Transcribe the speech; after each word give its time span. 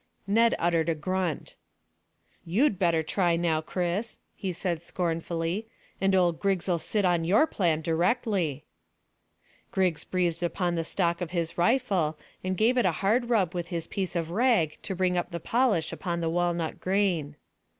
Ned 0.25 0.55
uttered 0.57 0.89
a 0.89 0.95
grunt. 0.95 1.57
"You'd 2.43 2.79
better 2.79 3.03
try 3.03 3.35
now, 3.35 3.61
Chris," 3.61 4.17
he 4.35 4.51
said 4.51 4.81
scornfully, 4.81 5.67
"and 6.01 6.15
old 6.15 6.39
Griggs'll 6.39 6.79
sit 6.79 7.05
upon 7.05 7.23
your 7.23 7.45
plan 7.45 7.81
directly." 7.83 8.65
Griggs 9.69 10.03
breathed 10.03 10.41
upon 10.41 10.73
the 10.73 10.83
stock 10.83 11.21
of 11.21 11.29
his 11.29 11.55
rifle, 11.55 12.17
and 12.43 12.57
gave 12.57 12.77
it 12.79 12.85
a 12.87 12.91
hard 13.03 13.29
rub 13.29 13.53
with 13.53 13.67
his 13.67 13.85
piece 13.85 14.15
of 14.15 14.31
rag 14.31 14.79
to 14.81 14.95
bring 14.95 15.19
up 15.19 15.29
the 15.29 15.39
polish 15.39 15.93
upon 15.93 16.19
the 16.19 16.31
walnut 16.31 16.79
grain. 16.79 17.35